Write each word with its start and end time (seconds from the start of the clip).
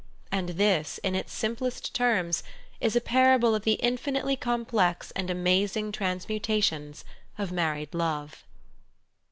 _And 0.31 0.49
this, 0.57 0.97
in 1.03 1.13
its 1.13 1.31
simplest 1.31 1.93
terms, 1.93 2.41
is 2.79 2.95
a 2.95 3.01
parable 3.01 3.53
of 3.53 3.61
the 3.65 3.73
infinitely 3.73 4.35
complex 4.35 5.11
and 5.11 5.29
amazing 5.29 5.91
trans 5.91 6.27
mutations 6.27 7.05
of 7.37 7.51
married 7.51 7.93
love. 7.93 8.43